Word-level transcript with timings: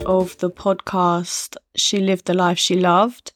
of 0.00 0.36
the 0.38 0.50
podcast 0.50 1.56
She 1.74 1.98
Lived 1.98 2.26
the 2.26 2.34
Life 2.34 2.58
She 2.58 2.76
Loved. 2.76 3.32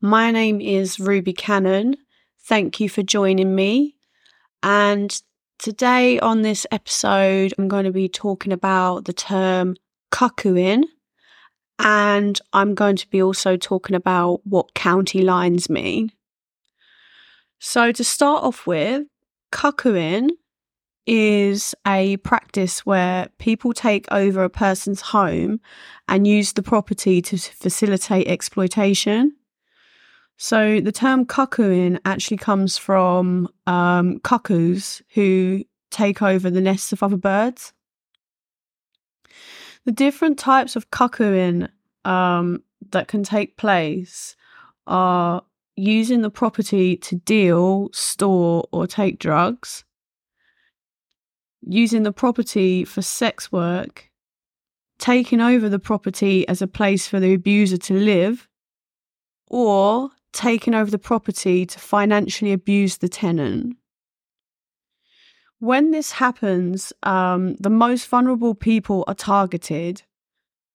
My 0.00 0.30
name 0.30 0.60
is 0.60 1.00
Ruby 1.00 1.32
Cannon. 1.32 1.96
Thank 2.40 2.80
you 2.80 2.88
for 2.88 3.02
joining 3.02 3.54
me. 3.54 3.96
And 4.62 5.20
today 5.58 6.18
on 6.20 6.42
this 6.42 6.66
episode, 6.70 7.52
I'm 7.58 7.68
going 7.68 7.84
to 7.84 7.92
be 7.92 8.08
talking 8.08 8.52
about 8.52 9.04
the 9.04 9.12
term 9.12 9.76
cuckooing. 10.12 10.84
And 11.78 12.40
I'm 12.52 12.74
going 12.74 12.96
to 12.96 13.08
be 13.08 13.22
also 13.22 13.56
talking 13.56 13.96
about 13.96 14.40
what 14.44 14.74
county 14.74 15.22
lines 15.22 15.68
mean. 15.68 16.12
So, 17.58 17.92
to 17.92 18.04
start 18.04 18.44
off 18.44 18.66
with, 18.66 19.06
cuckooing 19.52 20.30
is 21.08 21.74
a 21.86 22.18
practice 22.18 22.84
where 22.84 23.28
people 23.38 23.72
take 23.72 24.06
over 24.12 24.44
a 24.44 24.50
person's 24.50 25.00
home 25.00 25.58
and 26.06 26.26
use 26.26 26.52
the 26.52 26.62
property 26.62 27.22
to 27.22 27.38
facilitate 27.38 28.28
exploitation. 28.28 29.34
So 30.36 30.80
the 30.80 30.92
term 30.92 31.24
cuckooing 31.24 31.98
actually 32.04 32.36
comes 32.36 32.76
from 32.76 33.48
um, 33.66 34.20
cuckoos 34.20 35.00
who 35.14 35.64
take 35.90 36.20
over 36.20 36.50
the 36.50 36.60
nests 36.60 36.92
of 36.92 37.02
other 37.02 37.16
birds. 37.16 37.72
The 39.86 39.92
different 39.92 40.38
types 40.38 40.76
of 40.76 40.90
cuckooing 40.90 41.70
um, 42.04 42.62
that 42.90 43.08
can 43.08 43.22
take 43.22 43.56
place 43.56 44.36
are 44.86 45.42
using 45.74 46.20
the 46.20 46.30
property 46.30 46.98
to 46.98 47.16
deal, 47.16 47.88
store, 47.92 48.68
or 48.72 48.86
take 48.86 49.18
drugs 49.18 49.84
using 51.62 52.02
the 52.02 52.12
property 52.12 52.84
for 52.84 53.02
sex 53.02 53.50
work, 53.50 54.10
taking 54.98 55.40
over 55.40 55.68
the 55.68 55.78
property 55.78 56.46
as 56.48 56.62
a 56.62 56.66
place 56.66 57.06
for 57.08 57.20
the 57.20 57.34
abuser 57.34 57.76
to 57.76 57.94
live, 57.94 58.48
or 59.48 60.10
taking 60.32 60.74
over 60.74 60.90
the 60.90 60.98
property 60.98 61.66
to 61.66 61.78
financially 61.78 62.52
abuse 62.52 62.98
the 62.98 63.08
tenant. 63.08 63.76
When 65.60 65.90
this 65.90 66.12
happens, 66.12 66.92
um, 67.02 67.54
the 67.56 67.70
most 67.70 68.06
vulnerable 68.06 68.54
people 68.54 69.04
are 69.08 69.14
targeted. 69.14 70.02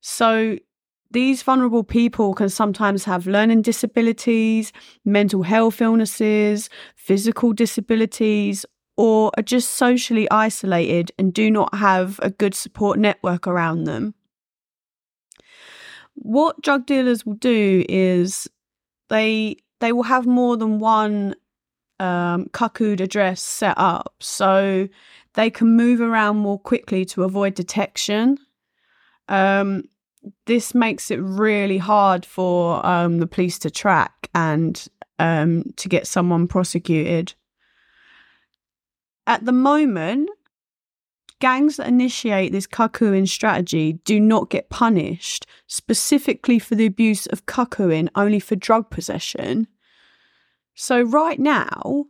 So, 0.01 0.57
these 1.11 1.43
vulnerable 1.43 1.83
people 1.83 2.33
can 2.33 2.49
sometimes 2.49 3.05
have 3.05 3.27
learning 3.27 3.61
disabilities, 3.61 4.73
mental 5.05 5.43
health 5.43 5.79
illnesses, 5.79 6.69
physical 6.95 7.53
disabilities, 7.53 8.65
or 8.95 9.31
are 9.37 9.43
just 9.43 9.71
socially 9.71 10.29
isolated 10.29 11.11
and 11.17 11.33
do 11.33 11.49
not 11.49 11.73
have 11.75 12.19
a 12.21 12.29
good 12.29 12.53
support 12.53 12.99
network 12.99 13.47
around 13.47 13.85
them. 13.85 14.13
What 16.15 16.61
drug 16.61 16.85
dealers 16.85 17.25
will 17.25 17.33
do 17.35 17.83
is 17.89 18.47
they 19.09 19.57
they 19.79 19.91
will 19.91 20.03
have 20.03 20.25
more 20.25 20.55
than 20.55 20.79
one 20.79 21.35
um, 21.99 22.45
cuckooed 22.53 23.01
address 23.01 23.41
set 23.41 23.77
up, 23.77 24.13
so 24.19 24.87
they 25.33 25.49
can 25.49 25.75
move 25.75 25.99
around 25.99 26.37
more 26.37 26.59
quickly 26.59 27.05
to 27.05 27.23
avoid 27.23 27.55
detection. 27.55 28.37
Um, 29.27 29.83
this 30.45 30.73
makes 30.73 31.11
it 31.11 31.17
really 31.17 31.77
hard 31.77 32.25
for 32.25 32.85
um, 32.85 33.19
the 33.19 33.27
police 33.27 33.59
to 33.59 33.71
track 33.71 34.29
and 34.33 34.87
um, 35.19 35.63
to 35.77 35.89
get 35.89 36.07
someone 36.07 36.47
prosecuted. 36.47 37.33
At 39.25 39.45
the 39.45 39.51
moment, 39.51 40.29
gangs 41.39 41.77
that 41.77 41.87
initiate 41.87 42.51
this 42.51 42.67
cuckooing 42.67 43.27
strategy 43.27 43.93
do 44.05 44.19
not 44.19 44.49
get 44.49 44.69
punished 44.69 45.45
specifically 45.67 46.59
for 46.59 46.75
the 46.75 46.85
abuse 46.85 47.25
of 47.27 47.45
cuckooing, 47.45 48.09
only 48.15 48.39
for 48.39 48.55
drug 48.55 48.89
possession. 48.89 49.67
So, 50.75 51.01
right 51.01 51.39
now, 51.39 52.05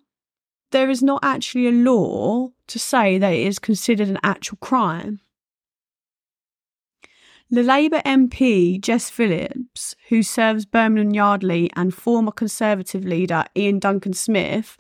there 0.72 0.90
is 0.90 1.04
not 1.04 1.24
actually 1.24 1.68
a 1.68 1.72
law 1.72 2.50
to 2.68 2.80
say 2.80 3.18
that 3.18 3.34
it 3.34 3.46
is 3.46 3.60
considered 3.60 4.08
an 4.08 4.20
actual 4.24 4.58
crime. 4.58 5.20
The 7.50 7.62
Labour 7.62 8.02
MP 8.04 8.82
Jess 8.82 9.12
Phillips, 9.12 9.96
who 10.10 10.24
serves 10.24 10.66
Birmingham 10.66 11.14
Yardley, 11.14 11.70
and 11.76 11.94
former 11.94 12.32
Conservative 12.32 13.06
leader 13.06 13.46
Ian 13.56 13.78
Duncan 13.78 14.14
Smith 14.14 14.76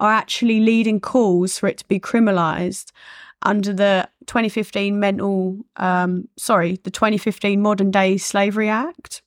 are 0.00 0.12
actually 0.12 0.60
leading 0.60 1.00
calls 1.00 1.58
for 1.58 1.68
it 1.68 1.78
to 1.78 1.88
be 1.88 1.98
criminalised 1.98 2.92
under 3.42 3.72
the 3.72 4.08
2015 4.26 4.98
mental, 4.98 5.58
um, 5.76 6.28
sorry, 6.36 6.78
the 6.84 6.90
2015 6.90 7.60
Modern 7.60 7.90
Day 7.90 8.16
Slavery 8.16 8.68
Act. 8.68 9.22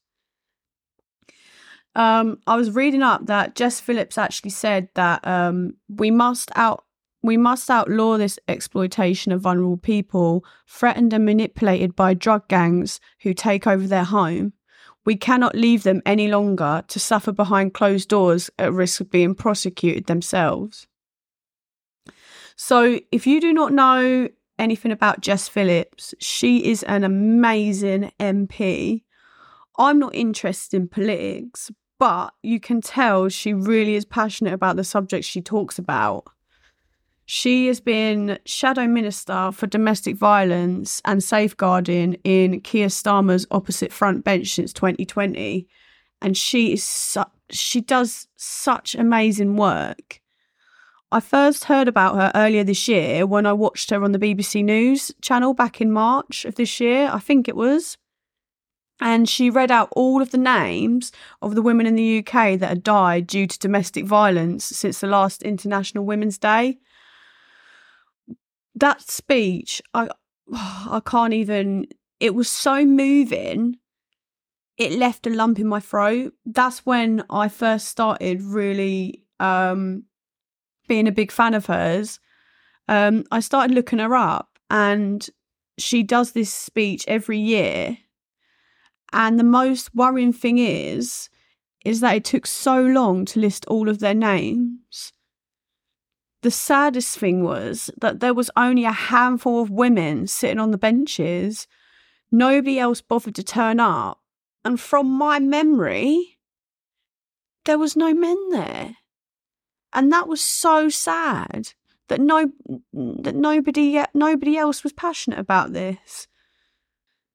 Um, 1.95 2.39
I 2.47 2.55
was 2.55 2.71
reading 2.71 3.03
up 3.03 3.25
that 3.25 3.55
Jess 3.55 3.79
Phillips 3.79 4.17
actually 4.17 4.51
said 4.51 4.89
that 4.95 5.25
um, 5.27 5.75
we 5.89 6.09
must 6.11 6.51
out 6.55 6.85
we 7.23 7.37
must 7.37 7.69
outlaw 7.69 8.17
this 8.17 8.39
exploitation 8.47 9.31
of 9.31 9.41
vulnerable 9.41 9.77
people 9.77 10.43
threatened 10.67 11.13
and 11.13 11.23
manipulated 11.23 11.95
by 11.95 12.15
drug 12.15 12.47
gangs 12.47 12.99
who 13.21 13.31
take 13.33 13.67
over 13.67 13.85
their 13.85 14.05
home. 14.05 14.53
We 15.05 15.15
cannot 15.15 15.55
leave 15.55 15.83
them 15.83 16.01
any 16.05 16.27
longer 16.27 16.83
to 16.87 16.99
suffer 16.99 17.31
behind 17.31 17.73
closed 17.73 18.09
doors 18.09 18.49
at 18.59 18.73
risk 18.73 19.01
of 19.01 19.09
being 19.09 19.33
prosecuted 19.35 20.05
themselves. 20.05 20.87
So, 22.55 22.99
if 23.11 23.25
you 23.25 23.41
do 23.41 23.53
not 23.53 23.73
know 23.73 24.29
anything 24.59 24.91
about 24.91 25.21
Jess 25.21 25.47
Phillips, 25.47 26.13
she 26.19 26.69
is 26.69 26.83
an 26.83 27.03
amazing 27.03 28.11
MP. 28.19 29.03
I'm 29.77 29.97
not 29.97 30.13
interested 30.13 30.77
in 30.77 30.87
politics, 30.87 31.71
but 31.97 32.33
you 32.43 32.59
can 32.59 32.81
tell 32.81 33.29
she 33.29 33.53
really 33.53 33.95
is 33.95 34.05
passionate 34.05 34.53
about 34.53 34.75
the 34.75 34.83
subjects 34.83 35.27
she 35.27 35.41
talks 35.41 35.79
about. 35.79 36.25
She 37.33 37.67
has 37.67 37.79
been 37.79 38.39
shadow 38.45 38.87
minister 38.87 39.53
for 39.53 39.65
domestic 39.65 40.17
violence 40.17 41.01
and 41.05 41.23
safeguarding 41.23 42.15
in 42.25 42.59
Keir 42.59 42.87
Starmer's 42.87 43.47
opposite 43.51 43.93
front 43.93 44.25
bench 44.25 44.53
since 44.53 44.73
2020, 44.73 45.65
and 46.21 46.35
she 46.35 46.73
is 46.73 46.83
su- 46.83 47.23
she 47.49 47.79
does 47.79 48.27
such 48.35 48.95
amazing 48.95 49.55
work. 49.55 50.19
I 51.09 51.21
first 51.21 51.63
heard 51.63 51.87
about 51.87 52.15
her 52.15 52.33
earlier 52.35 52.65
this 52.65 52.89
year 52.89 53.25
when 53.25 53.45
I 53.45 53.53
watched 53.53 53.91
her 53.91 54.03
on 54.03 54.11
the 54.11 54.19
BBC 54.19 54.61
News 54.61 55.13
channel 55.21 55.53
back 55.53 55.79
in 55.79 55.89
March 55.89 56.43
of 56.43 56.55
this 56.55 56.81
year, 56.81 57.09
I 57.13 57.19
think 57.19 57.47
it 57.47 57.55
was. 57.55 57.97
And 58.99 59.29
she 59.29 59.49
read 59.49 59.71
out 59.71 59.87
all 59.95 60.21
of 60.21 60.31
the 60.31 60.37
names 60.37 61.13
of 61.41 61.55
the 61.55 61.61
women 61.61 61.85
in 61.87 61.95
the 61.95 62.19
UK 62.19 62.59
that 62.59 62.67
had 62.67 62.83
died 62.83 63.25
due 63.25 63.47
to 63.47 63.57
domestic 63.57 64.03
violence 64.03 64.65
since 64.65 64.99
the 64.99 65.07
last 65.07 65.43
International 65.43 66.03
Women's 66.03 66.37
Day 66.37 66.77
that 68.75 69.01
speech, 69.01 69.81
I 69.93 70.09
I 70.53 71.01
can't 71.05 71.33
even. 71.33 71.87
It 72.19 72.35
was 72.35 72.49
so 72.49 72.85
moving. 72.85 73.77
It 74.77 74.93
left 74.93 75.27
a 75.27 75.29
lump 75.29 75.59
in 75.59 75.67
my 75.67 75.79
throat. 75.79 76.33
That's 76.45 76.85
when 76.85 77.23
I 77.29 77.49
first 77.49 77.87
started 77.87 78.41
really 78.41 79.25
um, 79.39 80.03
being 80.87 81.07
a 81.07 81.11
big 81.11 81.31
fan 81.31 81.53
of 81.53 81.67
hers. 81.67 82.19
Um, 82.87 83.23
I 83.31 83.41
started 83.41 83.73
looking 83.73 83.99
her 83.99 84.15
up, 84.15 84.59
and 84.69 85.27
she 85.77 86.03
does 86.03 86.31
this 86.31 86.53
speech 86.53 87.05
every 87.07 87.37
year. 87.37 87.97
And 89.13 89.39
the 89.39 89.43
most 89.43 89.93
worrying 89.93 90.33
thing 90.33 90.57
is, 90.57 91.29
is 91.83 91.99
that 91.99 92.15
it 92.15 92.23
took 92.23 92.47
so 92.47 92.81
long 92.81 93.25
to 93.25 93.39
list 93.39 93.65
all 93.65 93.89
of 93.89 93.99
their 93.99 94.13
names 94.13 95.11
the 96.41 96.51
saddest 96.51 97.17
thing 97.17 97.43
was 97.43 97.89
that 97.99 98.19
there 98.19 98.33
was 98.33 98.49
only 98.57 98.85
a 98.85 98.91
handful 98.91 99.61
of 99.61 99.69
women 99.69 100.27
sitting 100.27 100.59
on 100.59 100.71
the 100.71 100.77
benches. 100.77 101.67
Nobody 102.31 102.79
else 102.79 103.01
bothered 103.01 103.35
to 103.35 103.43
turn 103.43 103.79
up. 103.79 104.19
And 104.65 104.79
from 104.79 105.07
my 105.07 105.39
memory, 105.39 106.39
there 107.65 107.77
was 107.77 107.95
no 107.95 108.13
men 108.13 108.37
there. 108.49 108.97
And 109.93 110.11
that 110.11 110.27
was 110.27 110.41
so 110.41 110.89
sad 110.89 111.73
that 112.07 112.19
no 112.19 112.51
that 112.93 113.35
nobody 113.35 114.01
nobody 114.13 114.57
else 114.57 114.83
was 114.83 114.93
passionate 114.93 115.39
about 115.39 115.73
this. 115.73 116.27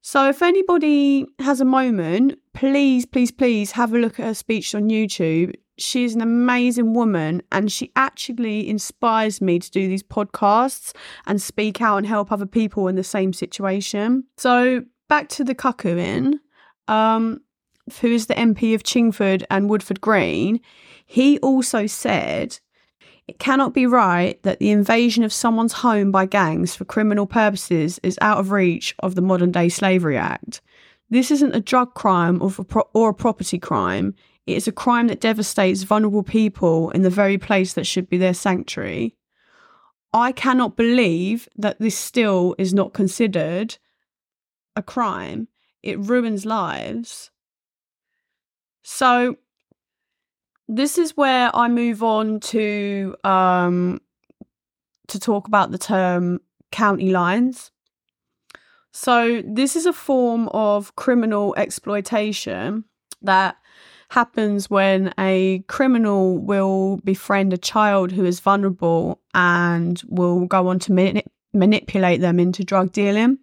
So 0.00 0.28
if 0.28 0.40
anybody 0.40 1.26
has 1.40 1.60
a 1.60 1.64
moment, 1.64 2.38
please, 2.54 3.06
please, 3.06 3.32
please 3.32 3.72
have 3.72 3.92
a 3.92 3.98
look 3.98 4.20
at 4.20 4.26
her 4.26 4.34
speech 4.34 4.74
on 4.74 4.88
YouTube 4.88 5.54
she's 5.78 6.14
an 6.14 6.20
amazing 6.20 6.94
woman 6.94 7.42
and 7.52 7.70
she 7.70 7.92
actually 7.96 8.68
inspires 8.68 9.40
me 9.40 9.58
to 9.58 9.70
do 9.70 9.88
these 9.88 10.02
podcasts 10.02 10.94
and 11.26 11.40
speak 11.40 11.80
out 11.80 11.98
and 11.98 12.06
help 12.06 12.32
other 12.32 12.46
people 12.46 12.88
in 12.88 12.96
the 12.96 13.04
same 13.04 13.32
situation. 13.32 14.24
So 14.36 14.84
back 15.08 15.28
to 15.30 15.44
the 15.44 15.54
cuckooing, 15.54 16.34
um, 16.88 17.40
who 18.00 18.08
is 18.08 18.26
the 18.26 18.34
MP 18.34 18.74
of 18.74 18.82
Chingford 18.82 19.44
and 19.50 19.70
Woodford 19.70 20.00
Green, 20.00 20.60
he 21.04 21.38
also 21.38 21.86
said 21.86 22.58
it 23.28 23.38
cannot 23.38 23.74
be 23.74 23.86
right 23.86 24.40
that 24.44 24.60
the 24.60 24.70
invasion 24.70 25.24
of 25.24 25.32
someone's 25.32 25.72
home 25.72 26.10
by 26.10 26.26
gangs 26.26 26.74
for 26.74 26.84
criminal 26.84 27.26
purposes 27.26 27.98
is 28.02 28.18
out 28.20 28.38
of 28.38 28.50
reach 28.50 28.94
of 29.00 29.14
the 29.14 29.22
Modern 29.22 29.50
Day 29.50 29.68
Slavery 29.68 30.16
Act. 30.16 30.60
This 31.10 31.30
isn't 31.30 31.54
a 31.54 31.60
drug 31.60 31.94
crime 31.94 32.40
or, 32.42 32.50
pro- 32.50 32.88
or 32.92 33.10
a 33.10 33.14
property 33.14 33.58
crime. 33.58 34.14
It 34.46 34.56
is 34.56 34.68
a 34.68 34.72
crime 34.72 35.08
that 35.08 35.20
devastates 35.20 35.82
vulnerable 35.82 36.22
people 36.22 36.90
in 36.90 37.02
the 37.02 37.10
very 37.10 37.36
place 37.36 37.74
that 37.74 37.86
should 37.86 38.08
be 38.08 38.16
their 38.16 38.34
sanctuary. 38.34 39.16
I 40.12 40.32
cannot 40.32 40.76
believe 40.76 41.48
that 41.56 41.80
this 41.80 41.98
still 41.98 42.54
is 42.56 42.72
not 42.72 42.94
considered 42.94 43.76
a 44.76 44.82
crime. 44.82 45.48
It 45.82 45.98
ruins 45.98 46.46
lives. 46.46 47.30
So, 48.82 49.36
this 50.68 50.96
is 50.96 51.16
where 51.16 51.54
I 51.54 51.68
move 51.68 52.02
on 52.02 52.40
to 52.40 53.16
um, 53.24 54.00
to 55.08 55.18
talk 55.18 55.48
about 55.48 55.70
the 55.70 55.78
term 55.78 56.40
county 56.70 57.10
lines. 57.10 57.72
So, 58.92 59.42
this 59.44 59.74
is 59.76 59.86
a 59.86 59.92
form 59.92 60.48
of 60.48 60.94
criminal 60.96 61.54
exploitation 61.56 62.84
that 63.22 63.56
happens 64.10 64.70
when 64.70 65.12
a 65.18 65.64
criminal 65.68 66.38
will 66.38 66.98
befriend 67.04 67.52
a 67.52 67.58
child 67.58 68.12
who 68.12 68.24
is 68.24 68.40
vulnerable 68.40 69.20
and 69.34 70.02
will 70.08 70.46
go 70.46 70.68
on 70.68 70.78
to 70.80 70.92
manip- 70.92 71.26
manipulate 71.52 72.20
them 72.20 72.38
into 72.38 72.64
drug 72.64 72.92
dealing. 72.92 73.38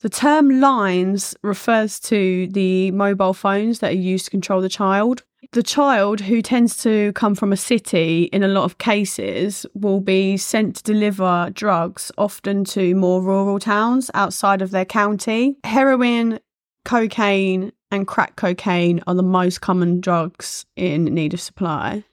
The 0.00 0.10
term 0.10 0.60
lines 0.60 1.34
refers 1.42 1.98
to 2.00 2.48
the 2.48 2.90
mobile 2.90 3.32
phones 3.32 3.78
that 3.80 3.92
are 3.92 3.96
used 3.96 4.26
to 4.26 4.30
control 4.30 4.60
the 4.60 4.68
child. 4.68 5.24
The 5.52 5.62
child, 5.62 6.20
who 6.20 6.42
tends 6.42 6.82
to 6.82 7.12
come 7.14 7.34
from 7.34 7.52
a 7.52 7.56
city 7.56 8.24
in 8.24 8.42
a 8.42 8.48
lot 8.48 8.64
of 8.64 8.78
cases, 8.78 9.64
will 9.74 10.00
be 10.00 10.36
sent 10.36 10.76
to 10.76 10.82
deliver 10.82 11.50
drugs, 11.54 12.12
often 12.18 12.64
to 12.66 12.94
more 12.94 13.22
rural 13.22 13.58
towns 13.58 14.10
outside 14.12 14.60
of 14.60 14.70
their 14.70 14.84
county. 14.84 15.56
Heroin, 15.64 16.40
cocaine, 16.84 17.72
and 17.90 18.06
crack 18.06 18.36
cocaine 18.36 19.02
are 19.06 19.14
the 19.14 19.22
most 19.22 19.60
common 19.60 20.00
drugs 20.00 20.66
in 20.76 21.04
need 21.04 21.34
of 21.34 21.40
supply. 21.40 22.04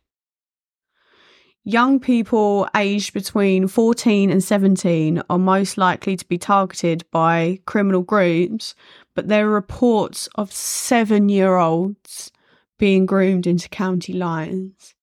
Young 1.65 1.99
people 1.99 2.67
aged 2.75 3.13
between 3.13 3.67
14 3.67 4.29
and 4.29 4.43
17 4.43 5.23
are 5.29 5.39
most 5.39 5.77
likely 5.77 6.17
to 6.17 6.27
be 6.27 6.37
targeted 6.37 7.05
by 7.09 7.59
criminal 7.65 8.01
groups, 8.01 8.75
but 9.15 9.29
there 9.29 9.47
are 9.47 9.53
reports 9.53 10.27
of 10.35 10.51
seven 10.51 11.29
year 11.29 11.55
olds 11.55 12.31
being 12.77 13.05
groomed 13.05 13.47
into 13.47 13.69
county 13.69 14.11
lines. 14.11 14.93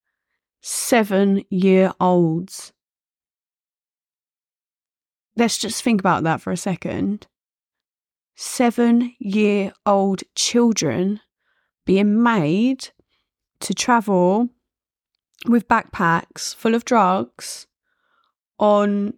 Seven 0.61 1.43
year 1.49 1.93
olds. 1.99 2.75
Let's 5.37 5.57
just 5.57 5.83
think 5.83 5.99
about 6.01 6.25
that 6.25 6.43
for 6.43 6.53
a 6.53 6.59
second 6.59 7.27
seven 8.41 9.15
year 9.19 9.71
old 9.85 10.23
children 10.35 11.21
being 11.85 12.23
made 12.23 12.89
to 13.61 13.75
travel 13.75 14.49
with 15.47 15.69
backpacks 15.69 16.55
full 16.55 16.75
of 16.75 16.87
drugs 16.87 17.67
on 18.59 19.13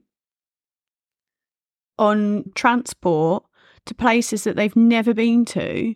on 2.01 2.51
transport 2.57 3.45
to 3.87 3.95
places 3.95 4.43
that 4.43 4.57
they've 4.57 4.75
never 4.75 5.15
been 5.15 5.45
to 5.45 5.95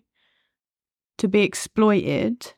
to 1.19 1.27
be 1.27 1.41
exploited. 1.41 2.53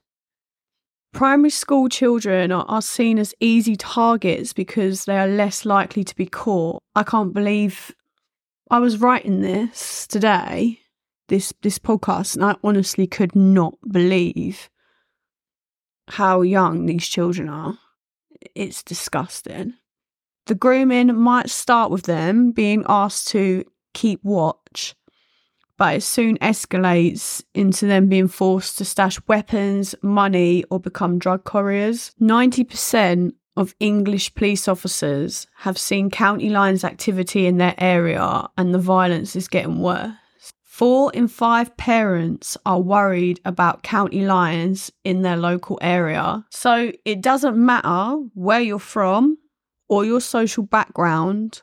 Primary 1.15 1.49
school 1.49 1.89
children 1.89 2.53
are, 2.53 2.67
are 2.69 2.83
seen 2.83 3.19
as 3.19 3.35
easy 3.41 3.75
targets 3.75 4.53
because 4.53 5.07
they 5.07 5.17
are 5.17 5.29
less 5.29 5.65
likely 5.65 6.05
to 6.05 6.15
be 6.15 6.27
caught. 6.27 6.83
I 6.95 7.05
can't 7.05 7.33
believe 7.33 7.95
I 8.71 8.81
was 8.81 9.01
writing 9.01 9.41
this 9.41 10.07
today, 10.07 10.81
this 11.29 11.55
this 11.63 11.79
podcast, 11.79 12.35
and 12.35 12.45
I 12.45 12.57
honestly 12.63 13.07
could 13.07 13.35
not 13.35 13.75
believe 13.91 14.69
how 16.09 16.43
young 16.43 16.85
these 16.85 17.07
children 17.07 17.49
are. 17.49 17.79
It's 18.55 18.83
disgusting. 18.83 19.75
The 20.47 20.55
grooming 20.55 21.17
might 21.17 21.49
start 21.49 21.91
with 21.91 22.03
them 22.05 22.53
being 22.53 22.85
asked 22.89 23.29
to 23.29 23.65
keep 23.95 24.23
watch, 24.23 24.95
but 25.79 25.97
it 25.97 26.03
soon 26.03 26.37
escalates 26.39 27.43
into 27.55 27.87
them 27.87 28.09
being 28.09 28.29
forced 28.29 28.77
to 28.79 28.85
stash 28.85 29.19
weapons, 29.29 29.95
money, 30.03 30.65
or 30.71 30.79
become 30.79 31.19
drug 31.19 31.45
couriers. 31.45 32.13
90% 32.21 33.33
of 33.59 33.75
English 33.81 34.35
police 34.35 34.69
officers 34.69 35.49
have 35.57 35.77
seen 35.77 36.11
county 36.11 36.49
lines 36.49 36.85
activity 36.85 37.47
in 37.47 37.59
their 37.59 37.75
area 37.77 38.49
and 38.57 38.73
the 38.73 38.79
violence 38.79 39.35
is 39.35 39.49
getting 39.49 39.81
worse. 39.81 40.13
Four 40.63 41.13
in 41.13 41.27
five 41.27 41.77
parents 41.77 42.57
are 42.65 42.81
worried 42.81 43.41
about 43.45 43.83
county 43.83 44.25
lines 44.25 44.93
in 45.03 45.23
their 45.23 45.37
local 45.37 45.77
area. 45.83 46.47
So 46.51 46.93
it 47.05 47.21
doesn't 47.21 47.57
matter 47.57 48.17
where 48.35 48.61
you're 48.61 48.79
from 48.79 49.39
or 49.89 50.05
your 50.05 50.21
social 50.21 50.63
background, 50.63 51.63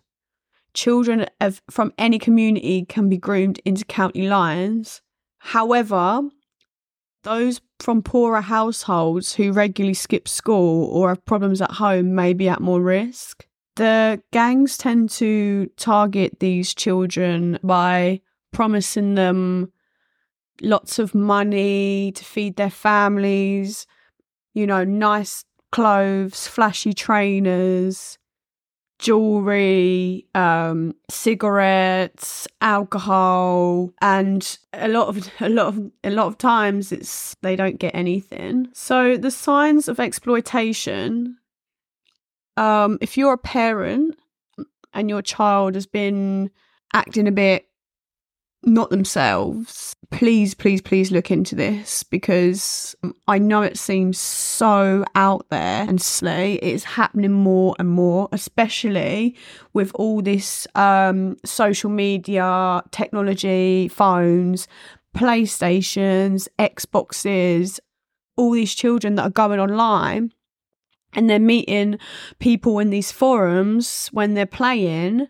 children 0.74 1.28
of, 1.40 1.62
from 1.72 1.94
any 1.98 2.20
community 2.20 2.84
can 2.84 3.08
be 3.08 3.18
groomed 3.18 3.62
into 3.64 3.86
county 3.86 4.28
lines. 4.28 5.02
However, 5.38 6.24
those 7.26 7.60
from 7.80 8.02
poorer 8.02 8.42
households 8.42 9.36
who 9.36 9.52
regularly 9.52 9.94
skip 9.94 10.28
school 10.28 10.86
or 10.86 11.10
have 11.10 11.26
problems 11.26 11.62
at 11.62 11.72
home 11.72 12.16
may 12.16 12.34
be 12.34 12.48
at 12.48 12.62
more 12.62 12.82
risk. 12.82 13.46
The 13.76 14.22
gangs 14.32 14.78
tend 14.78 15.10
to 15.12 15.70
target 15.76 16.40
these 16.40 16.74
children 16.74 17.60
by 17.62 18.22
promising 18.54 19.16
them 19.16 19.74
lots 20.62 20.98
of 20.98 21.14
money 21.14 22.14
to 22.14 22.24
feed 22.24 22.56
their 22.56 22.70
families, 22.70 23.86
you 24.54 24.66
know, 24.66 24.86
nice 24.86 25.44
clothes, 25.74 26.48
flashy 26.48 26.94
trainers, 26.94 28.18
jewelry, 29.00 30.26
um, 30.36 30.96
cigarettes, 31.10 32.48
alcohol, 32.62 33.94
and 34.02 34.58
a 34.74 34.88
lot 34.88 35.08
of 35.08 35.30
a 35.40 35.50
lot 35.50 35.68
of 35.68 35.92
a 36.04 36.10
lot 36.10 36.28
of 36.28 36.38
times 36.38 36.92
it's 36.92 37.36
they 37.42 37.56
don't 37.56 37.80
get 37.80 37.96
anything. 37.96 38.68
So 38.74 39.18
the 39.18 39.32
signs 39.32 39.88
of 39.88 40.00
exploitation. 40.00 41.38
Um, 42.58 42.98
if 43.02 43.18
you're 43.18 43.34
a 43.34 43.38
parent 43.38 44.18
and 44.94 45.10
your 45.10 45.22
child 45.22 45.76
has 45.76 45.86
been 45.86 46.50
acting 46.94 47.28
a 47.28 47.32
bit 47.32 47.68
not 48.66 48.90
themselves, 48.90 49.96
please, 50.12 50.54
please, 50.54 50.82
please 50.82 51.12
look 51.12 51.32
into 51.32 51.56
this 51.56 52.04
because 52.04 52.96
I 53.28 53.38
know 53.38 53.62
it 53.62 53.78
seems 53.78 54.20
so 54.20 55.06
out 55.16 55.46
there 55.50 55.88
and 55.88 56.02
slay. 56.02 56.56
It's 56.56 56.84
happening 56.84 57.32
more 57.32 57.76
and 57.80 57.90
more, 57.90 58.30
especially 58.32 59.36
with 59.74 59.92
all 59.96 60.22
this 60.22 60.68
um, 60.76 61.38
social 61.46 61.90
media, 61.90 62.82
technology, 62.92 63.88
phones, 63.88 64.68
PlayStations, 65.16 66.48
Xboxes, 66.60 67.80
all 68.38 68.52
these 68.52 68.74
children 68.76 69.16
that 69.16 69.24
are 69.24 69.30
going 69.30 69.60
online 69.60 70.32
and 71.14 71.30
they're 71.30 71.40
meeting 71.40 71.98
people 72.40 72.80
in 72.80 72.90
these 72.90 73.12
forums 73.12 74.10
when 74.12 74.34
they're 74.34 74.46
playing. 74.46 75.28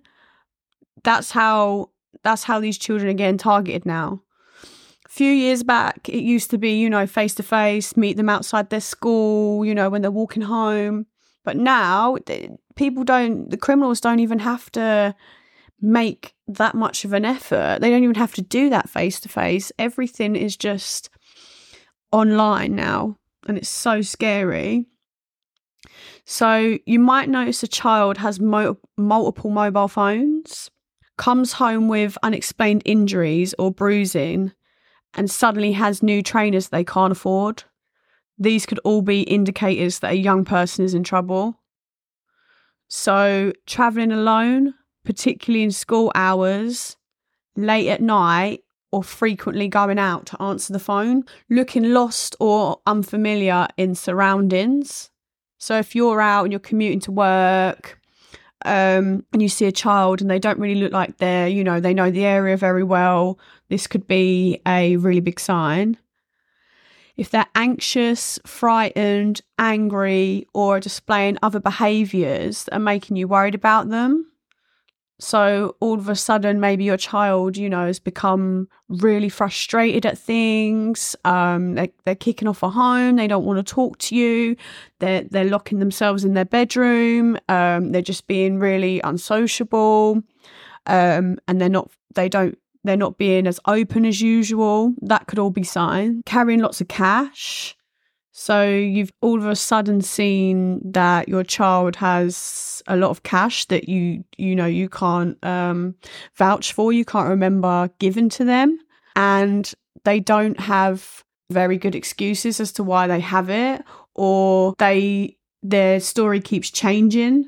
That's 1.04 1.32
how 1.32 1.92
that's 2.25 2.44
how 2.44 2.60
these 2.60 2.77
children 2.77 3.10
are 3.10 3.13
getting 3.13 3.38
targeted 3.38 3.86
now. 3.86 4.22
A 5.05 5.10
few 5.10 5.32
years 5.32 5.63
back, 5.63 6.10
it 6.10 6.24
used 6.24 6.50
to 6.50 6.58
be, 6.58 6.79
you 6.79 6.89
know, 6.89 7.05
face 7.05 7.36
to 7.36 7.44
face, 7.44 7.96
meet 7.96 8.17
them 8.17 8.29
outside 8.29 8.70
their 8.70 8.82
school, 8.82 9.63
you 9.63 9.75
know, 9.75 9.89
when 9.89 10.01
they're 10.01 10.12
walking 10.12 10.41
home. 10.41 11.05
But 11.44 11.55
now, 11.55 12.17
people 12.75 13.03
don't, 13.03 13.51
the 13.51 13.58
criminals 13.58 14.01
don't 14.01 14.20
even 14.20 14.39
have 14.39 14.72
to 14.72 15.15
make 15.79 16.34
that 16.48 16.74
much 16.74 17.05
of 17.05 17.13
an 17.13 17.24
effort. 17.24 17.79
They 17.79 17.91
don't 17.91 18.03
even 18.03 18.15
have 18.15 18.34
to 18.34 18.41
do 18.41 18.72
that 18.72 18.89
face 18.89 19.20
to 19.20 19.29
face. 19.29 19.72
Everything 19.77 20.36
is 20.36 20.58
just 20.58 21.12
online 22.12 22.75
now, 22.75 23.17
and 23.48 23.55
it's 23.55 23.70
so 23.70 24.01
scary. 24.01 24.88
So, 26.25 26.79
you 26.88 26.98
might 26.98 27.29
notice 27.29 27.62
a 27.62 27.67
child 27.67 28.17
has 28.17 28.39
mo- 28.39 28.79
multiple 28.98 29.51
mobile 29.51 29.88
phones 29.88 30.72
comes 31.18 31.54
home 31.54 31.88
with 31.88 32.18
unexplained 32.24 32.82
injuries 32.86 33.54
or 33.58 33.72
bruising, 33.72 34.52
and 35.14 35.32
suddenly 35.32 35.72
has 35.72 36.04
new 36.04 36.22
trainers 36.22 36.70
they 36.70 36.84
can't 36.84 37.12
afford. 37.12 37.64
These 38.38 38.66
could 38.66 38.80
all 38.80 39.02
be 39.02 39.22
indicators 39.22 40.00
that 40.00 40.12
a 40.12 40.18
young 40.18 40.44
person 40.44 40.84
is 40.84 40.94
in 40.94 41.04
trouble. 41.04 41.62
So, 42.88 43.54
traveling 43.66 44.12
alone, 44.12 44.74
particularly 45.04 45.64
in 45.64 45.72
school 45.72 46.12
hours, 46.16 46.98
late 47.56 47.90
at 47.90 48.02
night, 48.02 48.64
or 48.92 49.04
frequently 49.04 49.68
going 49.68 50.00
out 50.00 50.26
to 50.28 50.42
answer 50.42 50.72
the 50.72 50.80
phone, 50.80 51.24
looking 51.50 51.94
lost 51.94 52.36
or 52.40 52.80
unfamiliar 52.86 53.68
in 53.78 53.96
surroundings. 53.96 55.10
So, 55.58 55.78
if 55.78 55.96
you're 55.96 56.22
out 56.22 56.44
and 56.44 56.52
you're 56.52 56.60
commuting 56.60 57.00
to 57.02 57.12
work, 57.12 58.00
um, 58.66 59.24
and 59.32 59.42
you 59.42 59.48
see 59.48 59.66
a 59.66 59.72
child 59.72 60.22
and 60.22 60.30
they 60.30 60.40
don't 60.40 60.60
really 60.60 60.82
look 60.82 60.92
like 60.92 61.18
they're, 61.18 61.48
you 61.48 61.64
know, 61.64 61.80
they 61.80 61.94
know 61.94 62.10
the 62.10 62.26
area 62.26 62.58
very 62.58 62.84
well, 62.84 63.40
this 63.70 63.88
could 63.88 64.08
be 64.08 64.60
a 64.68 64.98
really 64.98 65.20
big 65.20 65.40
sign. 65.40 65.98
If 67.16 67.30
they're 67.30 67.46
anxious, 67.56 68.40
frightened, 68.46 69.42
angry, 69.58 70.48
or 70.54 70.80
displaying 70.80 71.38
other 71.42 71.60
behaviors 71.60 72.66
that 72.66 72.76
are 72.76 72.80
making 72.80 73.16
you 73.16 73.28
worried 73.28 73.56
about 73.56 73.90
them, 73.90 74.30
so 75.20 75.78
all 75.80 75.98
of 75.98 76.10
a 76.10 76.16
sudden, 76.16 76.60
maybe 76.60 76.84
your 76.84 76.98
child, 76.98 77.56
you 77.56 77.70
know, 77.70 77.88
has 77.88 78.00
become 78.00 78.68
really 78.90 79.30
frustrated 79.30 80.06
at 80.06 80.18
things. 80.18 81.16
Um, 81.24 81.76
they, 81.76 81.94
they're 82.04 82.16
kicking 82.16 82.50
off 82.50 82.64
at 82.64 82.72
home. 82.72 83.16
They 83.16 83.28
don't 83.28 83.46
want 83.46 83.66
to 83.66 83.74
talk 83.74 83.98
to 84.00 84.16
you. 84.16 84.58
They're 85.00 85.24
they're 85.24 85.46
locking 85.46 85.80
themselves 85.80 86.26
in 86.26 86.34
their 86.34 86.46
bedroom. 86.46 87.38
Um, 87.48 87.92
they're 87.94 88.02
just 88.02 88.28
being 88.28 88.60
really 88.60 89.00
unsociable, 89.04 90.22
um, 90.86 91.38
and 91.48 91.62
they're 91.62 91.70
not. 91.70 91.90
They 92.14 92.28
don't. 92.28 92.58
They're 92.84 92.98
not 92.98 93.18
being 93.18 93.48
as 93.48 93.60
open 93.68 94.06
as 94.06 94.22
usual. 94.22 94.94
That 95.02 95.28
could 95.28 95.40
all 95.40 95.50
be 95.50 95.64
sign. 95.64 96.24
Carrying 96.26 96.60
lots 96.60 96.82
of 96.82 96.90
cash. 96.90 97.76
So 98.38 98.68
you've 98.68 99.13
all 99.22 99.38
of 99.38 99.46
a 99.46 99.56
sudden 99.56 100.01
seen 100.01 100.82
that 100.92 101.30
your 101.30 101.46
child 101.46 101.96
has 101.96 102.84
a 102.86 102.98
lot 102.98 103.10
of 103.10 103.24
cash 103.24 103.63
that 103.68 103.88
you 103.88 104.25
you 104.38 104.58
know 104.58 104.65
you 104.65 104.89
can't 104.89 105.42
um, 105.42 105.96
vouch 106.36 106.74
for, 106.74 106.92
you 106.92 107.06
can't 107.06 107.30
remember 107.30 107.89
given 107.98 108.27
to 108.32 108.44
them, 108.44 108.77
and 109.15 109.74
they 110.04 110.20
don't 110.20 110.60
have 110.60 111.24
very 111.50 111.77
good 111.77 111.96
excuses 111.96 112.60
as 112.60 112.74
to 112.74 112.84
why 112.84 113.08
they 113.08 113.22
have 113.22 113.50
it, 113.50 113.82
or 114.15 114.75
they 114.80 115.38
their 115.63 116.01
story 116.01 116.42
keeps 116.42 116.70
changing 116.70 117.46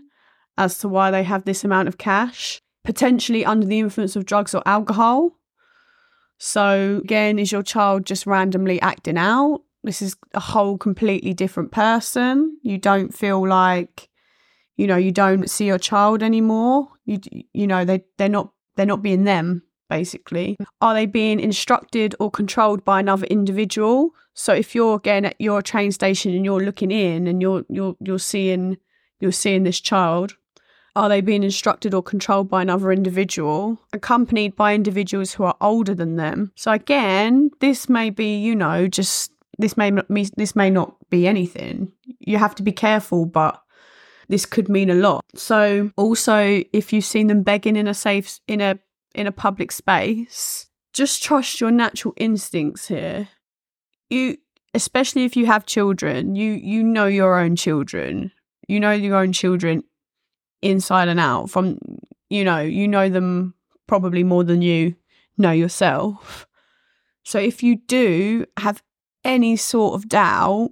as 0.57 0.79
to 0.79 0.87
why 0.87 1.11
they 1.11 1.23
have 1.23 1.43
this 1.43 1.65
amount 1.65 1.89
of 1.89 1.97
cash, 1.97 2.61
potentially 2.85 3.43
under 3.43 3.67
the 3.67 3.79
influence 3.79 4.15
of 4.15 4.25
drugs 4.25 4.55
or 4.55 4.63
alcohol. 4.65 5.33
So 6.37 7.01
again, 7.03 7.39
is 7.39 7.51
your 7.51 7.63
child 7.63 8.05
just 8.05 8.25
randomly 8.25 8.79
acting 8.79 9.17
out? 9.17 9.63
This 9.83 10.01
is 10.01 10.15
a 10.33 10.39
whole 10.39 10.77
completely 10.77 11.33
different 11.33 11.71
person. 11.71 12.57
You 12.63 12.77
don't 12.77 13.13
feel 13.13 13.47
like, 13.47 14.09
you 14.75 14.87
know, 14.87 14.97
you 14.97 15.11
don't 15.11 15.49
see 15.49 15.65
your 15.65 15.79
child 15.79 16.23
anymore. 16.23 16.89
You 17.05 17.19
you 17.53 17.67
know 17.67 17.85
they 17.85 18.03
they're 18.17 18.29
not 18.29 18.51
they're 18.75 18.85
not 18.85 19.01
being 19.01 19.23
them 19.23 19.63
basically. 19.89 20.57
Are 20.81 20.93
they 20.93 21.05
being 21.05 21.39
instructed 21.39 22.15
or 22.19 22.29
controlled 22.29 22.83
by 22.83 22.99
another 22.99 23.25
individual? 23.27 24.11
So 24.33 24.53
if 24.53 24.75
you're 24.75 24.95
again 24.95 25.25
at 25.25 25.39
your 25.39 25.61
train 25.61 25.91
station 25.91 26.33
and 26.33 26.45
you're 26.45 26.61
looking 26.61 26.91
in 26.91 27.27
and 27.27 27.41
you're 27.41 27.63
you're 27.69 27.95
you're 27.99 28.19
seeing 28.19 28.77
you're 29.19 29.31
seeing 29.31 29.63
this 29.63 29.79
child, 29.79 30.35
are 30.95 31.09
they 31.09 31.21
being 31.21 31.43
instructed 31.43 31.93
or 31.93 32.03
controlled 32.03 32.49
by 32.49 32.61
another 32.61 32.91
individual, 32.91 33.79
accompanied 33.93 34.55
by 34.55 34.75
individuals 34.75 35.33
who 35.33 35.43
are 35.43 35.55
older 35.61 35.95
than 35.95 36.15
them? 36.15 36.51
So 36.55 36.71
again, 36.71 37.51
this 37.59 37.87
may 37.87 38.09
be, 38.09 38.37
you 38.37 38.55
know, 38.55 38.87
just 38.87 39.31
this 39.57 39.77
may 39.77 39.91
this 40.35 40.55
may 40.55 40.69
not 40.69 40.95
be 41.09 41.27
anything. 41.27 41.91
You 42.19 42.37
have 42.37 42.55
to 42.55 42.63
be 42.63 42.71
careful, 42.71 43.25
but 43.25 43.61
this 44.29 44.45
could 44.45 44.69
mean 44.69 44.89
a 44.89 44.95
lot. 44.95 45.23
So 45.35 45.91
also, 45.97 46.63
if 46.73 46.93
you've 46.93 47.05
seen 47.05 47.27
them 47.27 47.43
begging 47.43 47.75
in 47.75 47.87
a 47.87 47.93
safe 47.93 48.39
in 48.47 48.61
a 48.61 48.79
in 49.15 49.27
a 49.27 49.31
public 49.31 49.71
space, 49.71 50.67
just 50.93 51.23
trust 51.23 51.59
your 51.59 51.71
natural 51.71 52.13
instincts 52.17 52.87
here. 52.87 53.29
You, 54.09 54.37
especially 54.73 55.25
if 55.25 55.35
you 55.35 55.45
have 55.47 55.65
children, 55.65 56.35
you 56.35 56.51
you 56.51 56.83
know 56.83 57.07
your 57.07 57.39
own 57.39 57.55
children. 57.55 58.31
You 58.67 58.79
know 58.79 58.91
your 58.91 59.15
own 59.15 59.31
children 59.31 59.83
inside 60.61 61.07
and 61.07 61.19
out. 61.19 61.49
From 61.49 61.79
you 62.29 62.43
know 62.43 62.59
you 62.59 62.87
know 62.87 63.09
them 63.09 63.55
probably 63.87 64.23
more 64.23 64.43
than 64.43 64.61
you 64.61 64.95
know 65.37 65.51
yourself. 65.51 66.47
So 67.23 67.39
if 67.39 67.61
you 67.61 67.77
do 67.87 68.45
have 68.57 68.81
any 69.27 69.55
sort 69.55 69.93
of 69.93 70.09
doubt, 70.09 70.71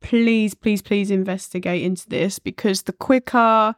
please, 0.00 0.54
please, 0.54 0.82
please 0.82 1.10
investigate 1.10 1.82
into 1.82 2.08
this 2.08 2.38
because 2.38 2.82
the 2.82 2.92
quicker 2.92 3.74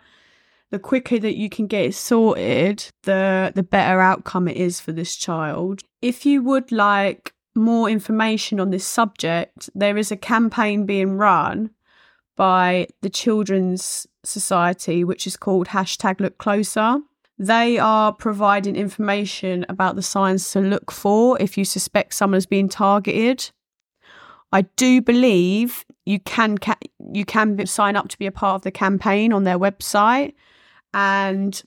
the 0.71 0.79
quicker 0.81 1.21
that 1.21 1.37
you 1.37 1.49
can 1.49 1.69
get 1.69 1.85
it 1.85 1.95
sorted, 1.95 2.91
the 3.05 3.53
the 3.55 3.63
better 3.63 4.01
outcome 4.01 4.49
it 4.49 4.57
is 4.57 4.81
for 4.81 4.91
this 4.91 5.15
child. 5.15 5.83
If 6.03 6.27
you 6.27 6.43
would 6.43 6.73
like 6.73 7.33
more 7.55 7.89
information 7.89 8.59
on 8.59 8.71
this 8.71 8.85
subject, 8.85 9.71
there 9.75 9.97
is 9.97 10.11
a 10.11 10.17
campaign 10.17 10.85
being 10.87 11.17
run 11.17 11.71
by 12.37 12.89
the 13.03 13.11
Children's 13.11 14.09
Society, 14.25 15.05
which 15.05 15.27
is 15.27 15.37
called 15.37 15.69
hashtag 15.69 16.19
Look 16.19 16.39
Closer. 16.39 16.99
They 17.39 17.79
are 17.79 18.13
providing 18.13 18.75
information 18.75 19.65
about 19.69 19.97
the 19.97 20.03
signs 20.03 20.51
to 20.53 20.61
look 20.61 20.91
for 20.91 21.41
if 21.41 21.57
you 21.59 21.65
suspect 21.65 22.15
someone 22.15 22.39
is 22.39 22.47
being 22.47 22.69
targeted. 22.69 23.51
I 24.55 24.63
do 24.77 25.03
believe 25.03 25.85
you 26.07 26.21
can 26.21 26.57
ca- 26.59 26.79
you 27.13 27.25
can 27.25 27.67
sign 27.67 27.97
up 27.97 28.09
to 28.09 28.19
be 28.19 28.27
a 28.27 28.33
part 28.33 28.55
of 28.55 28.63
the 28.63 28.71
campaign 28.71 29.33
on 29.33 29.43
their 29.43 29.59
website, 29.59 30.35
and 30.95 31.61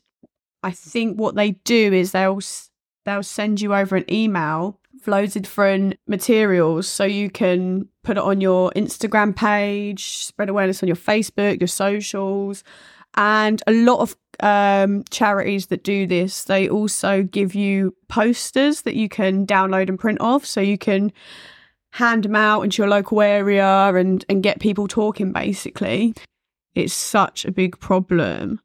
I 0.64 0.72
think 0.72 1.20
what 1.20 1.36
they 1.36 1.52
do 1.52 1.92
is 1.92 2.14
they'll 2.14 2.40
they'll 3.06 3.24
send 3.24 3.60
you 3.60 3.76
over 3.76 3.98
an 3.98 4.12
email 4.12 4.80
with 4.94 5.06
loads 5.06 5.36
of 5.36 5.42
different 5.42 6.00
materials. 6.08 6.88
So 6.88 7.04
you 7.04 7.30
can 7.30 7.90
put 8.04 8.18
it 8.18 8.24
on 8.24 8.40
your 8.40 8.72
Instagram 8.72 9.36
page, 9.36 10.20
spread 10.20 10.48
awareness 10.48 10.82
on 10.82 10.88
your 10.88 10.96
Facebook, 10.96 11.60
your 11.60 11.68
socials, 11.68 12.64
and 13.16 13.62
a 13.68 13.74
lot 13.74 14.00
of 14.00 14.16
um, 14.40 15.04
charities 15.10 15.68
that 15.68 15.84
do 15.84 16.08
this, 16.08 16.46
they 16.46 16.70
also 16.70 17.24
give 17.24 17.54
you 17.54 17.94
posters 18.08 18.84
that 18.84 18.96
you 18.96 19.10
can 19.10 19.46
download 19.46 19.90
and 19.90 20.00
print 20.00 20.22
off, 20.22 20.46
so 20.46 20.62
you 20.62 20.78
can 20.78 21.12
hand 21.98 22.26
them 22.26 22.36
out 22.36 22.62
into 22.62 22.80
your 22.80 22.90
local 22.90 23.22
area 23.22 23.66
and 23.66 24.24
and 24.30 24.44
get 24.44 24.60
people 24.60 24.88
talking 24.88 25.32
basically. 25.32 26.14
It's 26.76 26.94
such 26.94 27.44
a 27.44 27.52
big 27.52 27.80
problem 27.80 28.62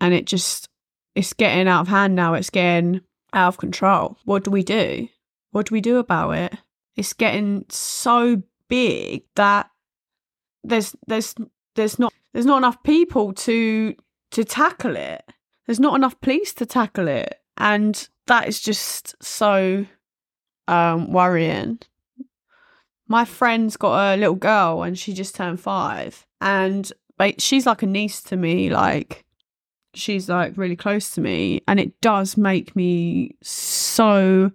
and 0.00 0.14
it 0.14 0.24
just 0.24 0.68
it's 1.14 1.34
getting 1.34 1.68
out 1.68 1.82
of 1.82 1.88
hand 1.88 2.14
now. 2.14 2.32
It's 2.32 2.48
getting 2.48 3.02
out 3.34 3.48
of 3.48 3.58
control. 3.58 4.16
What 4.24 4.44
do 4.44 4.50
we 4.50 4.62
do? 4.62 5.08
What 5.50 5.66
do 5.66 5.74
we 5.74 5.82
do 5.82 5.98
about 5.98 6.30
it? 6.30 6.54
It's 6.96 7.12
getting 7.12 7.66
so 7.68 8.42
big 8.68 9.24
that 9.36 9.68
there's 10.62 10.96
there's 11.06 11.34
there's 11.74 11.98
not 11.98 12.14
there's 12.32 12.46
not 12.46 12.58
enough 12.58 12.82
people 12.82 13.34
to 13.34 13.94
to 14.30 14.44
tackle 14.44 14.96
it. 14.96 15.22
There's 15.66 15.80
not 15.80 15.96
enough 15.96 16.18
police 16.22 16.54
to 16.54 16.66
tackle 16.66 17.08
it. 17.08 17.40
And 17.58 18.08
that 18.26 18.48
is 18.48 18.58
just 18.58 19.22
so 19.22 19.84
um 20.66 21.12
worrying 21.12 21.80
my 23.08 23.24
friend's 23.24 23.76
got 23.76 24.14
a 24.14 24.16
little 24.16 24.34
girl 24.34 24.82
and 24.82 24.98
she 24.98 25.12
just 25.12 25.34
turned 25.34 25.60
five. 25.60 26.26
And 26.40 26.90
she's 27.38 27.66
like 27.66 27.82
a 27.82 27.86
niece 27.86 28.22
to 28.24 28.36
me. 28.36 28.70
Like, 28.70 29.24
she's 29.94 30.28
like 30.28 30.56
really 30.56 30.76
close 30.76 31.14
to 31.14 31.20
me. 31.20 31.62
And 31.68 31.78
it 31.78 32.00
does 32.00 32.36
make 32.36 32.74
me 32.74 33.36
so 33.42 34.52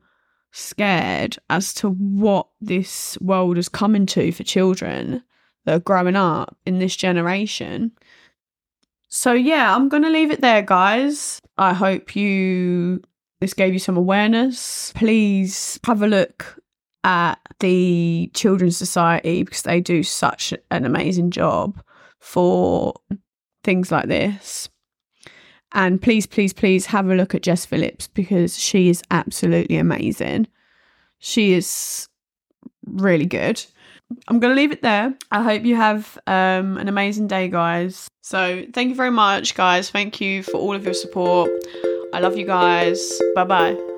scared 0.51 1.37
as 1.49 1.73
to 1.75 1.89
what 1.89 2.47
this 2.59 3.17
world 3.21 3.57
is 3.57 3.69
coming 3.69 4.05
to 4.07 4.31
for 4.31 4.43
children 4.43 5.23
that 5.65 5.75
are 5.75 5.79
growing 5.79 6.15
up 6.15 6.57
in 6.65 6.79
this 6.79 6.95
generation. 6.95 7.91
So, 9.09 9.33
yeah, 9.33 9.75
I'm 9.75 9.89
to 10.03 10.09
leave 10.09 10.31
it 10.31 10.41
there, 10.41 10.61
guys. 10.61 11.39
I 11.57 11.73
hope 11.73 12.15
you 12.15 13.01
this 13.39 13.53
gave 13.53 13.73
you 13.73 13.79
some 13.79 13.97
awareness. 13.97 14.91
Please 14.95 15.79
have 15.85 16.01
a 16.01 16.07
look 16.07 16.59
at 17.03 17.35
the 17.59 18.29
Children's 18.33 18.77
Society 18.77 19.43
because 19.43 19.63
they 19.63 19.79
do 19.79 20.03
such 20.03 20.53
an 20.71 20.85
amazing 20.85 21.31
job 21.31 21.81
for 22.19 22.93
things 23.63 23.91
like 23.91 24.07
this. 24.07 24.69
And 25.71 26.01
please, 26.01 26.25
please, 26.25 26.53
please 26.53 26.87
have 26.87 27.09
a 27.09 27.15
look 27.15 27.35
at 27.35 27.43
Jess 27.43 27.65
Phillips 27.65 28.07
because 28.07 28.57
she 28.57 28.89
is 28.89 29.03
absolutely 29.11 29.77
amazing. 29.77 30.47
She 31.19 31.53
is 31.53 32.07
really 32.85 33.25
good. 33.25 33.63
I'm 34.27 34.39
going 34.39 34.55
to 34.55 34.59
leave 34.59 34.71
it 34.71 34.81
there. 34.81 35.13
I 35.31 35.43
hope 35.43 35.63
you 35.63 35.75
have 35.75 36.17
um, 36.25 36.77
an 36.77 36.87
amazing 36.87 37.27
day, 37.27 37.47
guys. 37.47 38.07
So, 38.21 38.65
thank 38.73 38.89
you 38.89 38.95
very 38.95 39.11
much, 39.11 39.53
guys. 39.53 39.91
Thank 39.91 40.19
you 40.19 40.41
for 40.41 40.55
all 40.55 40.73
of 40.73 40.83
your 40.83 40.95
support. 40.95 41.51
I 42.13 42.19
love 42.19 42.37
you 42.37 42.45
guys. 42.45 43.21
Bye 43.35 43.43
bye. 43.43 43.88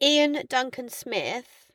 Ian 0.00 0.44
Duncan 0.48 0.88
Smith 0.88 1.67